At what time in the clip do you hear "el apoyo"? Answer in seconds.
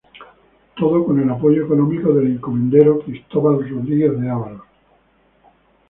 1.19-1.63